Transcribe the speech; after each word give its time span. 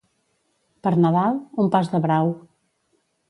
Per 0.87 0.93
Nadal, 1.03 1.37
un 1.65 1.69
pas 1.77 1.91
de 1.93 2.01
brau. 2.07 2.33